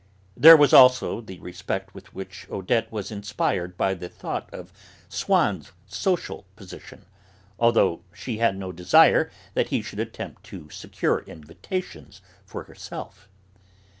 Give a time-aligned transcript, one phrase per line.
[0.35, 4.73] There was also the respect with which Odette was inspired by the thought of
[5.09, 7.05] Swann's social position,
[7.59, 13.29] although she had no desire that he should attempt to secure invitations for herself.